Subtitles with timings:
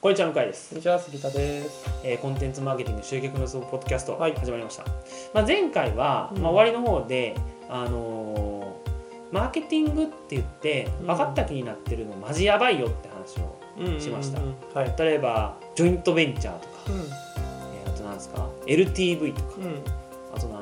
[0.00, 0.68] こんにちは向井です。
[0.68, 1.84] こん、にちは杉田です。
[2.04, 4.34] えーコンテンツマーケティング集客のポッドキャストはい。
[4.36, 4.84] 始まりました、
[5.34, 6.42] まあ、前回は、うん。
[6.42, 7.34] まあ、終わりの方で、
[7.68, 11.06] あのーマーケティングって言ってうん。
[11.08, 14.38] 分かった気になってるのマジやばいよって話をうんしました。
[14.40, 14.94] うんはい。
[14.96, 16.92] 例えばジョイントベンチャーとか、う
[17.84, 19.82] えーあとなんですか LTV とかんうん。
[20.32, 20.60] あとな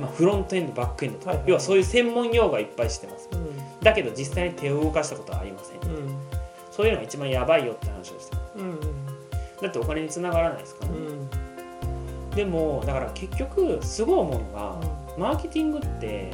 [0.00, 1.48] まあ、フロントエンドバックエンドとか、はいはい。
[1.48, 3.30] 要はそういう専門用語はいっぱい知ってます。
[3.32, 3.80] うん。
[3.80, 5.90] だけど実際に手を動かしたことはありません。
[5.90, 6.33] うん
[6.74, 8.36] そういうのが一番やばいよって話をして。
[8.56, 8.80] うん
[9.62, 11.30] だってお金につながらないですからね、うん
[12.34, 14.80] でもだから結局すごい思うのが、
[15.16, 16.32] マーケティングって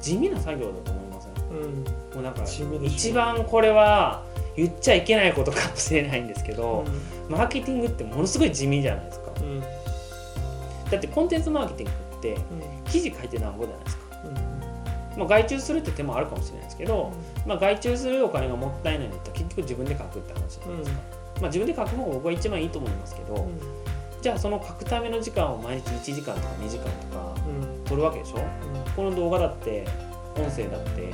[0.00, 1.32] 地味な作業だと思いません？
[1.50, 1.84] うん。
[1.84, 2.42] もうなんか
[2.82, 4.24] 一番これは
[4.56, 6.86] 言っちゃいけないことかもしれないんですけど、
[7.28, 9.26] マーケティングってものすごい地味じゃないですか。
[9.40, 9.46] うん。
[9.56, 9.66] うんだ
[10.96, 14.07] ってコンテンツマーケティングって記事書いてなんぼじゃないですか、うん
[15.18, 17.12] まあ、外注するって手もあるかもしれないですけど、
[17.46, 20.96] まあ、外注するお金がもったいないんだったら結局自分で書くって話じゃないですか、
[21.40, 23.48] まあ、自分で書く方が僕は一番いいと思いますけど、
[24.22, 27.84] じゃあその書くための時間を毎日1時間とか2時間とかうん。
[27.84, 28.40] 取るわけでしょ？
[28.94, 29.86] この動画だって
[30.36, 31.12] 音声だって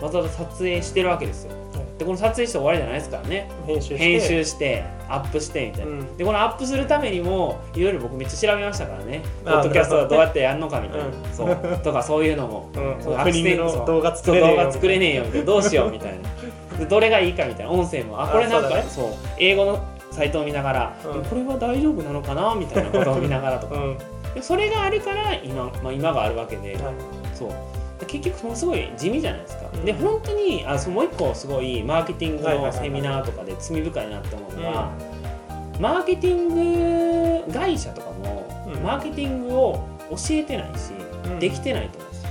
[0.00, 1.52] わざわざ撮影してるわけですよ
[1.98, 3.50] でこの撮影して終わりじゃないですからね。
[3.66, 3.98] 編集して。
[3.98, 6.16] 編集してアップしてみたいな、うん。
[6.16, 9.22] でこのアップするためにもいろいろ僕めっちゃ調べましたからね。
[9.44, 11.12] ポあッドキャストはどうやってやるのかみたいな、うん。
[11.32, 11.78] そう。
[11.82, 12.70] とかそういうのも。
[12.74, 13.02] うん。
[13.02, 15.46] そうオープニン動画作れねえよ動画作れねえよみたいな。
[15.46, 16.78] どうしようみたいな。
[16.78, 17.72] でどれがいいかみたいな。
[17.72, 18.22] 音声も。
[18.22, 21.24] あこれなんかあそう,、英語のサイトを見ながら、うん。
[21.24, 23.76] これは大丈夫なのかなみたいなことを見ながらとか。
[24.42, 26.94] それがあるから今,、まあ、今があるわけで、はい。
[27.32, 27.48] そう。
[27.48, 27.56] で
[28.04, 34.90] 結局ものすごい地味じゃないですか、うんで本当にあそうもう一個すごいマーケティングのセミナーとかで罪深いなって思うのが、
[35.80, 38.82] マーケティング会社とかも、うん。
[38.82, 40.92] マーケティングを教えてないし、
[41.26, 41.38] うん。
[41.38, 42.30] できてないと思うんですよ。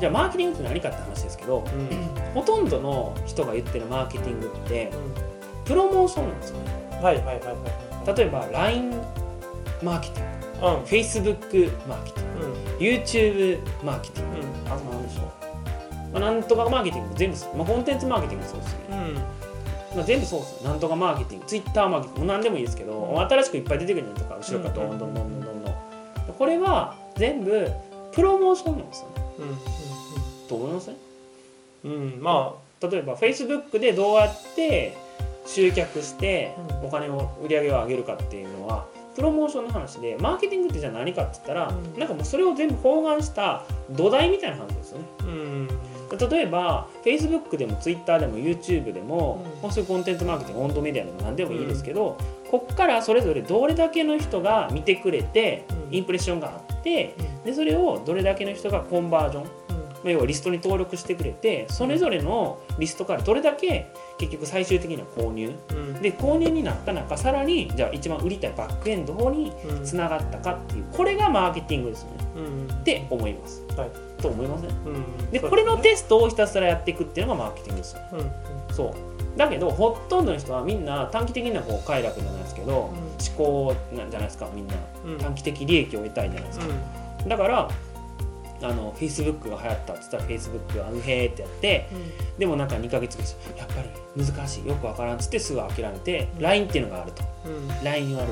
[0.00, 1.80] じゃあマーケティングって何かって話ですけどうん。
[1.80, 4.92] うんほとんどの人が言ってるマーケティングって
[5.64, 7.00] プロモーションなんですよね。
[7.02, 7.52] はいはいはいはいは
[8.14, 8.92] い例えば LINE
[9.82, 10.66] マーケティング。
[10.66, 10.82] うん。
[10.84, 12.22] Facebook マーケティング。
[12.22, 12.27] うん
[12.78, 14.38] YouTube マーケティング。
[14.38, 14.72] うん。
[14.72, 15.24] あと何でしょう、
[16.12, 18.96] まあ、なんとかマーケティングも全部まあ、コンテンツマーケティングもそうですよね、
[19.96, 20.70] まあ、全部そうですよ。
[20.70, 21.46] なんとかマーケティング。
[21.46, 23.18] Twitter マーケティングも何でもいいですけど、うん。
[23.20, 25.74] 新しくいっぱい出てくるじゃないですか後ろからどんどんどんどんどんどん。
[26.38, 27.70] これは全部
[28.12, 29.14] プロモーションなんですよね。
[29.38, 30.48] うん。
[30.48, 30.96] どう思いません？
[31.84, 31.90] うん。
[31.92, 34.96] うんうんま例えば Facebook でどうやって
[35.46, 36.86] 集客してうん。
[36.86, 38.86] お金を売り上げを上げるかっていうのは
[39.18, 41.98] プロモーションの話でマーケティングってじゃあ何かって言ったら、うん。
[41.98, 45.04] なんかもうそれを全部包含した土台みたいな話ですよね。
[45.20, 45.68] あうん。
[46.30, 49.62] 例えば Facebook でも Twitter でも YouTube でも、うん。
[49.62, 52.16] もうそういうコンテンツマーケティングオンドメディアでも何でもいいですけど、
[52.48, 55.96] こっからそれぞれどれだけの人が見てくれて、うん。
[55.96, 59.67] インプレッションがあってでそれをどれだけの人がコンバージョンまあ
[60.04, 65.52] 要はリストに登録してくれてそれぞれのリストからどれだけ結局最終的には購入。
[65.70, 65.94] うん。
[66.00, 69.84] で購入になった中さらにじゃあ一番売りたいバックエンド方にうん。
[69.84, 72.16] つながったかっていうこれがマーケティングですよね。
[72.36, 72.74] うん。
[72.74, 73.90] って思います、はい。
[74.22, 74.70] と思いません？
[74.70, 75.30] うん。
[75.30, 78.02] でこれのテストをひたすらやっていくっていうのがマーケティングですよ。
[78.12, 78.30] うんうん。
[78.74, 79.38] そう。
[79.38, 82.94] だけどほとんどの人はみんな短期的なこう快楽じゃないですけど思
[83.36, 84.74] 考なんじゃないですかみんな。
[85.04, 85.18] うん。
[85.18, 86.66] 短期的利益を得たいじゃないですか。
[87.26, 87.68] だから
[88.60, 91.88] あの Facebook が流行ったって言ったら Facebook あのへーってやって
[92.38, 97.22] でもなんか2ヶ月後やっぱり難しいよくわからんっつってすぐ諦めて LINE っていうのがあると。
[97.46, 97.52] うん。
[97.54, 98.28] うん LINE ある。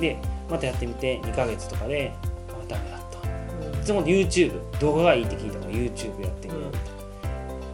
[0.00, 0.16] で
[0.50, 2.12] またやってみて2ヶ月とかで
[2.48, 3.86] あダメだった。
[3.86, 6.64] その YouTube 動画がいいって聞いたから YouTube やってみよう。
[6.66, 6.82] みたい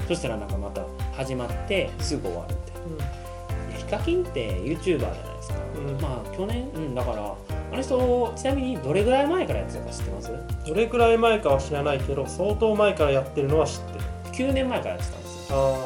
[0.01, 0.83] な、そしたらなんかまた
[1.13, 3.71] 始まってすぐ終わるみたいな。
[3.71, 6.01] いやヒカキンって YouTuber じゃないですか、うん。
[6.01, 7.35] まあ去年うんだから
[7.71, 10.33] あの人ちなみにどれぐらい前からやってたか知ってます？
[10.67, 15.57] どれくらい前かは知らないけど相当前からやってるのは知ってる ?9 年前からやってたんですよ。
[15.57, 15.81] ああはい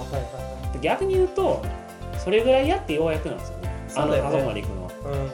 [0.67, 1.63] はで逆に言うと
[2.19, 3.75] それぐらいやってようやくなんですよね。
[3.97, 4.29] あのそうだよね。
[4.29, 4.91] あそこまで行くのは。
[4.91, 5.29] いはい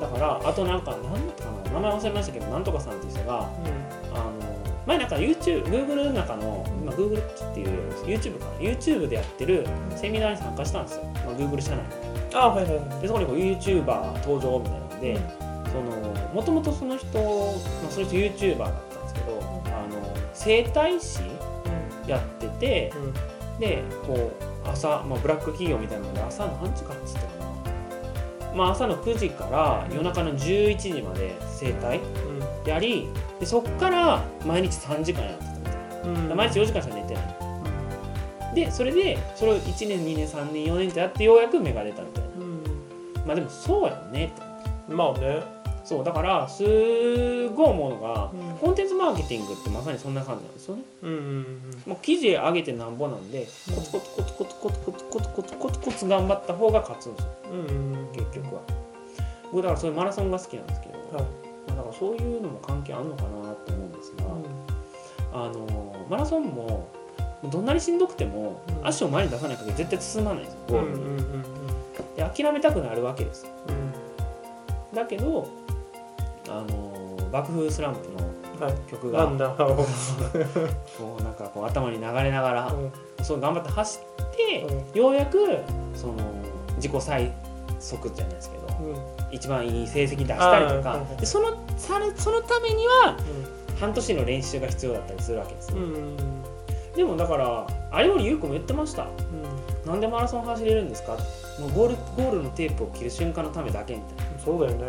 [0.00, 1.08] だからあとなんかなんと
[1.44, 3.48] かな名前忘れましたけどなんとかさんっていう人が
[4.12, 4.32] あの
[4.86, 8.50] 前なんか YouTube、Google の中の、今 Google っていう YouTube かな。
[8.58, 9.66] YouTube でやってる
[9.96, 13.00] セミナーに参加したんですよ、まあ、Google 社内うんああはいはいはい。
[13.00, 15.20] でそこにこう YouTuber 登場みたいなんで、
[15.74, 21.20] そのもともとその人、まあ、その人 YouTuber だったんですけど、あの整体師
[22.06, 23.14] やっててうん。
[23.60, 24.32] でこ
[24.64, 32.00] う朝、まあ、ブラック企業みたいなので朝の何時からっつったかな、まあ、朝の9時から夜中の11時まで整体
[32.66, 36.34] やりでそっから毎日3時間やってたみたいな。
[36.34, 38.54] 毎日4時間しか寝てない。
[38.56, 42.30] でそれでそれを1年2年3年4年とやってようやく芽が出たみたいな。
[42.38, 42.62] うん。
[43.24, 44.32] まあでもそうやんね
[44.88, 45.42] まあね
[45.84, 46.62] そうだからす
[47.50, 48.56] ごい思うのが、うん。
[48.58, 50.82] コンテンツマーケティングってまさにそんな感じなんですよね。
[51.02, 51.44] うんうん
[51.86, 57.30] もう記事上げてなんぼなんでコツコツコツコツコツコツコツコツコツコツ頑張った方が勝つんですよ。
[57.52, 57.66] うんうん
[58.08, 58.12] うん。
[58.12, 58.62] 結局は。
[59.52, 61.10] 僕だからそういうマラソンが好きなんですけど、はい。
[61.68, 64.24] だからそういうのも関係あるのかなって思うんですが、
[65.34, 66.88] あのマラソンも
[67.52, 68.86] どんなにしんどくても、うん。
[68.86, 71.42] 足を前に出さない限り絶対進まないんですよゴうんールに、うんうんうん。
[72.16, 73.52] で諦めたくなるわけですよ。
[73.68, 74.96] うん。
[74.96, 75.46] だけど
[76.48, 79.76] あの爆風スランプのはい曲がランナーを
[80.98, 82.74] こうなんかこう頭に流れながら、
[83.22, 85.58] そう頑張って走って、ようやく
[85.94, 86.14] その
[86.76, 87.32] 自己最
[87.80, 88.88] 速じゃないですけどうん。
[88.90, 93.16] うん一番いい成績出したりとかでそのされそのためには
[93.80, 95.72] 半年の練習が必要だったりするわけです
[96.94, 97.66] でもだから
[98.04, 99.08] 有森優子も言ってました。
[99.84, 101.18] なんでマラソン走れるんですか？
[101.58, 104.38] もうゴールゴールのテープを切る瞬間のためだけみたいな。
[104.38, 104.86] そうだよね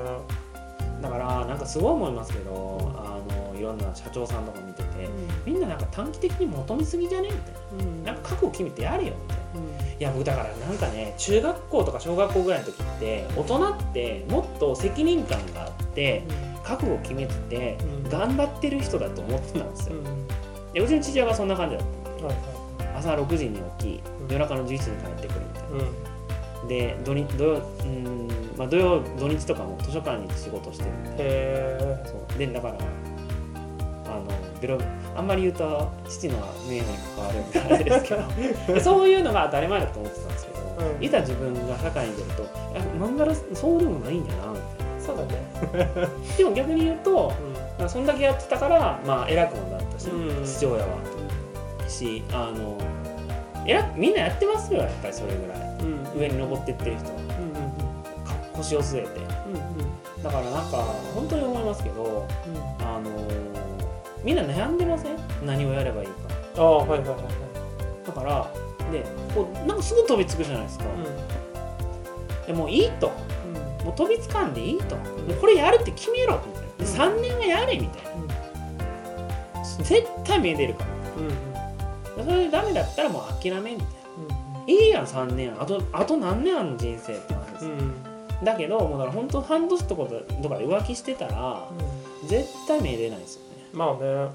[1.02, 3.20] だからなんかすごい思いますけどあ
[3.54, 5.10] のいろんな社長さんとか見てて
[5.46, 7.30] みんななんか短期的に求めすぎじゃね？
[7.32, 8.04] みたいうん。
[8.04, 9.44] ななんか覚悟決めてやれよみたいな。
[10.00, 16.24] いや僕だからなんかね中学校とか小学校ぐらいの時って大人ってもっと責任感があって
[16.64, 18.10] 覚悟を決めててうん。
[18.10, 19.96] 頑張ってる人だと思ってたんですよ。
[20.74, 22.36] でうちの父親がそんな感じだっはいはい。
[22.94, 25.70] た朝6時に起きうん夜中の11時に帰ってくるみたいな。
[25.70, 26.15] うん
[26.68, 28.28] で土日土曜うん、
[28.58, 32.40] まあ、土曜土日とかも図書館に仕事してるみたいなへえそう。
[32.40, 32.78] でだから
[34.08, 34.28] あの
[34.62, 34.80] ベロ
[35.16, 38.74] あんまり言うと父の名誉に関わるみたいなあれですけど。
[38.74, 40.60] で そういうのが当たり前だと思ってたんですけど、
[40.98, 41.04] うん。
[41.04, 44.52] いざ自分が社会に出るとあ漫画のそうでもないんだな。
[44.52, 44.66] みたい
[45.00, 45.92] そうだね。
[45.96, 47.32] なでも逆に言うと
[47.78, 50.46] まあそんだけやってたから、まあ、偉くもなったし、うん。
[50.46, 50.88] 父親は。
[51.88, 52.78] しあの
[53.66, 55.60] 偉くみんなやってますよやっぱりそれぐらい。
[55.60, 55.65] うん
[56.18, 57.06] 上に登ってってる人。
[57.06, 57.12] は
[58.54, 59.20] 腰を据えて。
[59.20, 60.78] うんだからなんか
[61.14, 62.26] 本当に思いますけど
[62.80, 63.12] あの
[64.24, 65.18] みんな悩んでません？
[65.46, 66.14] 何をやればいいか。
[66.58, 67.24] ああはいはいはいはい。
[68.08, 68.52] だから
[68.92, 69.06] で
[69.36, 70.86] こうなんかすぐ飛びつくじゃないですか、
[72.48, 73.12] でもういいと。
[73.84, 74.96] もう飛びつかんでいいと。
[75.40, 76.70] これやるって決めろみたいな
[77.12, 78.04] で3年はやれみたい
[79.54, 79.64] な。
[79.84, 80.86] 絶対見えてるか
[82.18, 82.24] ら。
[82.24, 83.88] それでダメだったらもう諦めみたい
[84.28, 84.36] な
[84.68, 85.56] いいやん3年。
[85.60, 87.94] あとあと何年あんの人生って話です、うん。
[88.44, 91.68] だけどもうだから本当半年とかとかで浮気してたら
[92.28, 93.48] 絶対見えれないですよね。
[93.74, 94.30] まあね。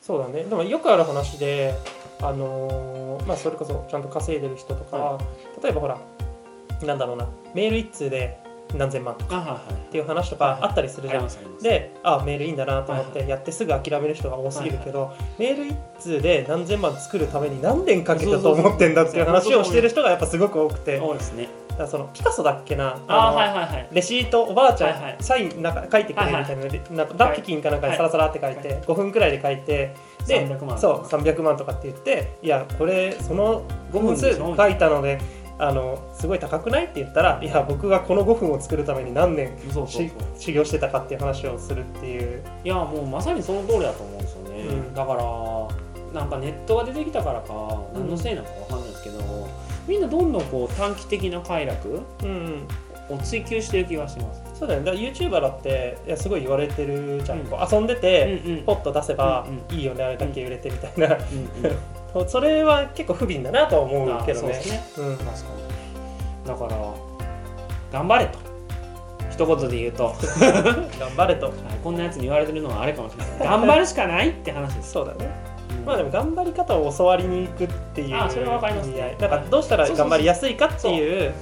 [0.00, 0.44] そうだね。
[0.44, 1.74] でもよくある話で
[2.20, 5.20] あのーまあそれこそちゃんと稼いでる人とか、は
[5.62, 5.98] 例えばほら
[6.84, 7.28] なんだろうな。
[7.54, 8.41] メール一通で
[8.76, 11.28] 何千万とかっていう話とかあったりするじゃん、
[11.62, 20.96] であメールいいんだなと思っはいてやってすぐ諦める人が多すぎるけど、メール一通で何千万作るために何年かけたと思ってんだっていう話をしてる人がやっぱすごく多くて。
[20.96, 21.48] だそうですね。
[21.82, 23.88] からそのピカソだっけなあのはいはいはい。
[23.92, 25.16] レシートおばあちゃん、はいはい。
[25.20, 26.56] サインなんか書いてくれるみたい
[26.90, 29.94] な,、なんかラッピキンかなんかにサラサラって書いて、5分くらいで書いて
[30.26, 35.20] で300万そう300万とかって言っていやこれその5 5分分でしょ書いたので
[35.58, 36.84] あのすごい高くない？
[36.86, 42.42] って言ったらいや僕がこの5分を作るために何年そうそう修行してたかっていう話をするっていう。
[42.64, 44.94] いやもうまさにその通りだと思うんですよね、うん。
[44.94, 45.22] だから
[46.20, 49.48] なんかネットが出てきたからか何のせいなのかわかんないですけど、
[49.86, 52.66] みんなどんどんこう短期的な快楽うん
[53.10, 54.86] を追求してる気がします、そうだよね。
[54.86, 57.46] だから YouTuber だっていやすごい言われてるじゃん、うん。
[57.46, 58.64] こう遊んでて、うんうん。
[58.64, 59.76] ポッと出せばうん。
[59.76, 61.76] いいよねあれだけ売れてみたいな、うんうん
[62.28, 64.48] それは結構不憫だなとは思うけどね。
[64.48, 64.84] ね。
[64.98, 65.16] うん。
[65.16, 65.32] 確か
[66.44, 66.48] に。
[66.48, 66.94] だから
[67.92, 68.38] 頑張れと。
[69.30, 70.12] 一言で言うと、は
[70.94, 71.52] い頑張れと。
[71.82, 73.48] こんなやつに言われてるのはあれかもしれない。
[73.48, 75.30] 頑張るしかないって話です、そうだね。
[75.78, 75.86] うん。
[75.86, 79.16] まあでも頑張り方を教わりに行くっていうあそれはわかります意味合い。
[79.18, 81.32] なんかどうしたら頑張りやすいかっていう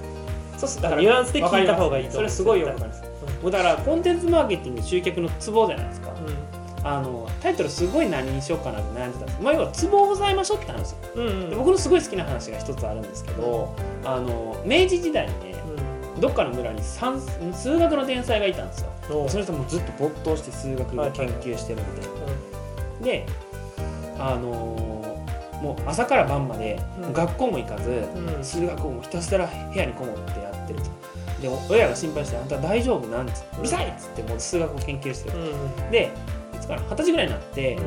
[0.57, 0.83] そう。
[0.83, 3.03] だからニュアンスで聞いた方がいいとそれすごいよくわかります、
[3.43, 3.51] もう。
[3.51, 6.10] だからコンテンツマーケティング集客のツボじゃないですか、
[6.83, 9.43] あのタイトルすごい何にしようかなって悩んでたんです。
[9.43, 10.95] まあ要はツボを押さえましょうって話。
[11.15, 11.51] うんうん。
[11.51, 15.55] で僕のすごい好きな話が一つあるんですけどあの明治時代にね
[16.21, 17.21] どっかの村に算
[17.53, 18.91] 数学の天才がいたんですよ。
[19.23, 19.27] う。
[19.27, 22.11] んその人もずっと没頭して数学の研究してるみたい
[23.01, 23.27] な、で
[24.19, 25.11] あのー
[25.61, 27.13] もう朝から晩までうん。
[27.13, 28.29] 学校も行かず、うん。
[28.37, 30.91] うん数学をひたすら部屋にこもってやってると。
[31.43, 33.61] で親が心配して「あんた大丈夫なん?」つって「うん。
[33.61, 35.43] うるさい!」っつってもう数学を研究してる、う
[35.89, 35.91] ん。
[35.91, 36.11] で
[36.71, 37.79] から二十歳ぐらいになって、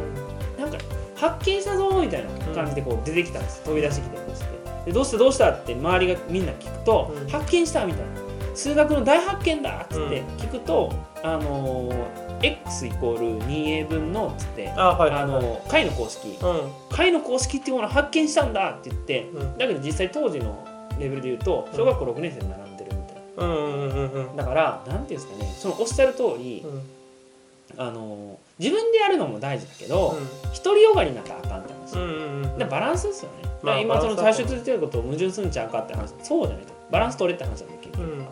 [0.59, 0.77] なんか
[1.15, 4.17] 発見したぞみたいな感じでこう出てきたんです、飛び出してきて。
[4.17, 4.45] こうして
[4.85, 5.49] でどうしたどうした？
[5.51, 7.27] って周りがみんな聞くと、うん。
[7.29, 8.11] 発見したみたいな。
[8.55, 9.83] 数学の大発見だ！
[9.83, 10.91] っつって聞くと、
[11.23, 16.27] あのー x イコール 2a 分のっつって、あはいはいあのー解の公式。
[16.27, 16.71] うん。
[16.89, 18.71] 解の公式っていうものを発見したんだ！
[18.71, 19.57] って言ってうん。
[19.57, 20.67] だけど実際当時の
[20.99, 23.45] レベルで言うと小学校6年生で並んでるみたいな。
[23.45, 24.35] うんうんうんうん。
[24.35, 25.53] だからなんていうんですかね。
[25.57, 26.81] そのおっしゃる通り、うん
[27.77, 36.13] あの自分でやるのも大事だけどう独りよがりになったらあかんって話、んうんバランスですよね、まあ今その最初続いてることを矛盾すんちゃうかって話。
[36.21, 36.73] そうじゃないと。
[36.91, 38.25] バランス取れって話なんだけど、うん。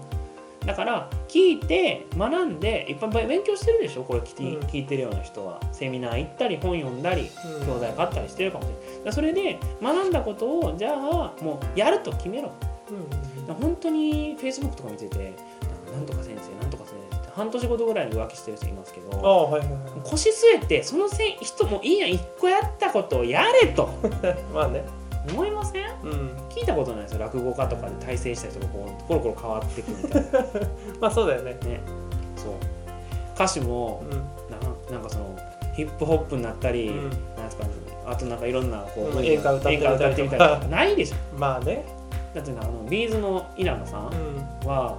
[0.65, 4.03] だから聞いて学んでいっぱい勉強してるでしょ？
[4.03, 4.61] これ聞い,、うん。
[4.67, 5.59] 聞いてるような人は。
[5.71, 7.65] セミナー行ったり本読んだりうん。
[7.65, 9.13] 教材買ったりしてるかもしれない。
[9.13, 10.97] それで学んだことをじゃあ
[11.41, 12.51] もうやると決めろ。
[12.91, 15.33] うん本当に Facebook とか見てて
[15.93, 16.80] なんとか先生なんとか
[17.35, 23.83] 半年ごとぐらいに浮気してる人いますけあどあはいはいは腰据えてそのせん人もいいやん一個やったことをやれと。
[23.83, 23.87] い
[24.53, 24.83] まあね。
[25.31, 25.85] 思いません？
[26.03, 26.11] うん。
[26.49, 27.19] 聞いたことないですよ。
[27.19, 30.29] 落語家とかで大成した人がこうコロコロ変わってくみたいな。
[30.99, 31.51] まあそうだよね。
[31.63, 31.79] ね。
[32.35, 32.53] そう。
[33.35, 34.17] 歌手もうん。
[34.49, 34.57] な
[34.91, 35.35] なんかその
[35.75, 36.95] ヒップホップになったり、うん。
[37.03, 37.11] なん
[37.45, 37.63] ですか
[38.07, 41.15] あとなんかいろんなこう、うん演歌歌って歌歌ってみたりとかないでしょ。
[41.37, 41.85] まあね。
[42.33, 44.09] だってなあのビーズの稲葉さん。
[44.67, 44.97] は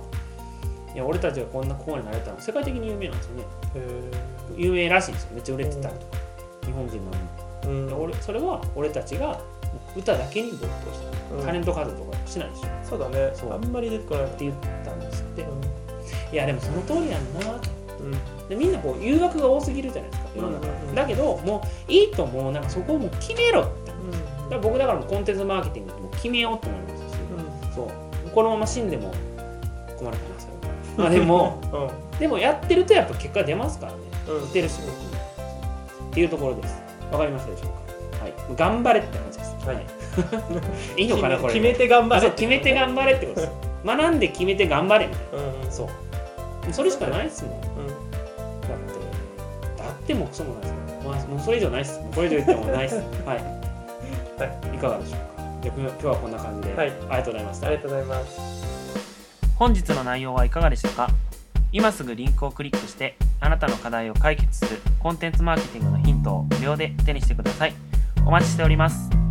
[0.94, 3.44] いや俺たちがこんなここになれたの世界的に有名なんですよね。
[3.74, 4.10] へ
[4.56, 5.30] 有名らしいんですよ。
[5.32, 6.18] めっちゃ売れてたりとか、
[6.66, 7.16] 日本人なのに
[7.64, 7.86] えうん。
[7.88, 9.40] で俺それは俺たちが
[9.96, 11.46] 歌だけに没頭した、うん。
[11.46, 12.66] タレント活動とかしないでしょ。
[12.66, 13.32] っそうだね。
[13.50, 14.26] あんまり出てこない。
[14.30, 15.46] て言ったんですって、う
[16.32, 18.48] いやでもその通りやんなとん。
[18.48, 20.94] でみんなこう誘惑が多すぎるじゃないですか世の中、うんうんうん。
[20.94, 23.92] だけどもういいともうなんかそこをもう決めろって。
[23.92, 28.30] だから僕だからコンテンツマーケティングってもう決めようって思いますし、そう。
[28.30, 29.12] このまま死んでも
[29.96, 30.31] 困るかなそれは
[30.96, 32.18] まあでもうん。
[32.18, 33.98] でもやってるとやっぱ結果出ますからね。
[34.28, 34.52] うん。
[34.52, 34.94] 出るし僕に
[36.10, 36.82] っていうところです。
[37.10, 38.24] わかりましたでしょうか？
[38.24, 38.34] はい。
[38.56, 39.56] 頑張れって話です。
[39.66, 39.86] はい。
[40.96, 41.04] い。
[41.06, 41.52] いのかなこれ。
[41.54, 42.18] 決めて頑張れ。
[42.18, 43.52] あそう決めて頑張れってことです。
[43.84, 45.88] 学んで決めて頑張れみたいうんなそう。
[46.72, 47.60] それしかないですもん。
[47.60, 47.72] だうん。
[47.86, 47.88] っ
[49.76, 52.00] てだってもクソもないですもん、まあ、もうそれ以上ないです。
[52.14, 52.94] これ以上言ってもないです。
[53.26, 54.78] はい、はい。
[54.78, 55.42] かがでしょうか？
[55.62, 56.88] じゃあ今日はこんな感じで、はい。
[56.88, 57.66] ありがとうございました。
[57.66, 58.71] ありがとうございます
[59.62, 61.08] 本日の内容はいかがでしたか？
[61.70, 67.74] 今すぐリンクをクリックしてあなたの課題を解決するコンテンツマーケティングのヒントを無料で手にしてください。
[68.26, 69.21] お待ちしております。